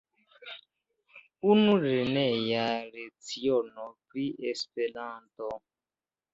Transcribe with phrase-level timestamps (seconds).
[1.49, 2.65] Unu lerneja
[2.97, 5.55] leciono pri Esperanto!